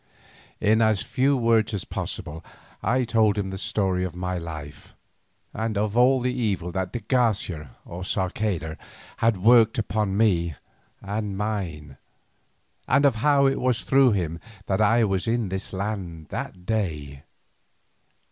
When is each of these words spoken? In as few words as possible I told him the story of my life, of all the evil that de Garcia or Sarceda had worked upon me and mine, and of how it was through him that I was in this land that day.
In 0.59 0.81
as 0.81 1.03
few 1.03 1.37
words 1.37 1.75
as 1.75 1.85
possible 1.85 2.43
I 2.81 3.03
told 3.03 3.37
him 3.37 3.49
the 3.49 3.57
story 3.59 4.03
of 4.03 4.15
my 4.15 4.35
life, 4.39 4.95
of 5.53 5.95
all 5.95 6.19
the 6.21 6.33
evil 6.33 6.71
that 6.71 6.91
de 6.91 7.01
Garcia 7.01 7.75
or 7.85 8.01
Sarceda 8.03 8.79
had 9.17 9.37
worked 9.43 9.77
upon 9.77 10.17
me 10.17 10.55
and 11.03 11.37
mine, 11.37 11.97
and 12.87 13.05
of 13.05 13.17
how 13.17 13.45
it 13.45 13.59
was 13.59 13.83
through 13.83 14.13
him 14.13 14.39
that 14.65 14.81
I 14.81 15.03
was 15.03 15.27
in 15.27 15.49
this 15.49 15.71
land 15.71 16.29
that 16.29 16.65
day. 16.65 17.21